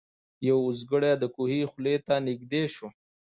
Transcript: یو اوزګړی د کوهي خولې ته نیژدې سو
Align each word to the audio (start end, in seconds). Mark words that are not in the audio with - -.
یو 0.47 0.57
اوزګړی 0.65 1.13
د 1.17 1.23
کوهي 1.35 1.61
خولې 1.71 1.95
ته 2.07 2.15
نیژدې 2.27 2.63
سو 2.75 2.87